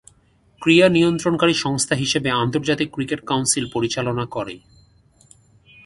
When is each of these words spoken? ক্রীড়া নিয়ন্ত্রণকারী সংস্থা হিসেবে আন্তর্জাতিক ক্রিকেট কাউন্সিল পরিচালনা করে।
ক্রীড়া 0.61 0.87
নিয়ন্ত্রণকারী 0.89 1.55
সংস্থা 1.55 1.95
হিসেবে 1.95 2.29
আন্তর্জাতিক 2.41 2.89
ক্রিকেট 2.91 3.21
কাউন্সিল 3.25 3.65
পরিচালনা 3.73 4.25
করে। 4.25 4.55